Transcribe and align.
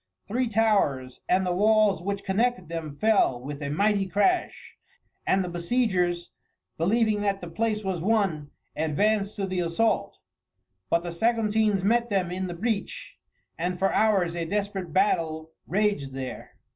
Three 0.27 0.47
towers 0.47 1.21
and 1.29 1.45
the 1.45 1.53
walls 1.53 2.01
which 2.01 2.23
connected 2.23 2.69
them 2.69 2.95
fell 2.97 3.39
with 3.39 3.61
a 3.61 3.69
mighty 3.69 4.07
crash, 4.07 4.73
and 5.27 5.43
the 5.45 5.47
besiegers, 5.47 6.31
believing 6.75 7.21
that 7.21 7.39
the 7.39 7.47
place 7.47 7.83
was 7.83 8.01
won, 8.01 8.49
advanced 8.75 9.35
to 9.35 9.45
the 9.45 9.59
assault. 9.59 10.17
But 10.89 11.03
the 11.03 11.11
Saguntines 11.11 11.83
met 11.83 12.09
them 12.09 12.31
in 12.31 12.47
the 12.47 12.55
breach, 12.55 13.17
and 13.59 13.77
for 13.77 13.93
hours 13.93 14.35
a 14.35 14.43
desperate 14.45 14.91
battle 14.91 15.51
raged 15.67 16.13
there. 16.13 16.53